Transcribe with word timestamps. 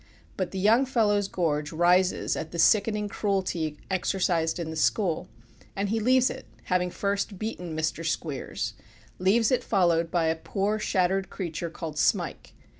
But 0.35 0.49
the 0.49 0.57
young 0.57 0.87
fellow's 0.87 1.27
gorge 1.27 1.71
rises 1.71 2.35
at 2.35 2.49
the 2.51 2.57
sickening 2.57 3.07
cruelty 3.07 3.77
exercised 3.91 4.57
in 4.57 4.71
the 4.71 4.75
school, 4.75 5.27
and 5.75 5.89
he 5.89 5.99
leaves 5.99 6.31
it, 6.31 6.47
having 6.63 6.89
first 6.89 7.37
beaten 7.37 7.77
Mr. 7.77 8.03
Squeers, 8.03 8.73
leaves 9.19 9.51
it 9.51 9.63
followed 9.63 10.09
by 10.09 10.25
a 10.25 10.35
poor 10.35 10.79
shattered 10.79 11.29
creature 11.29 11.69
called 11.69 11.99
Smike. 11.99 12.53